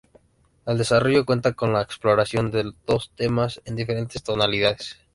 El 0.65 0.79
desarrollo 0.79 1.27
cuenta 1.27 1.53
con 1.53 1.73
la 1.73 1.83
exploración 1.83 2.49
de 2.49 2.73
dos 2.87 3.11
temas 3.15 3.61
en 3.65 3.75
diferentes 3.75 4.23
tonalidades. 4.23 4.97